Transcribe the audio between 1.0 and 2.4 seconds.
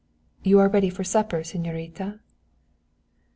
supper, señorita?"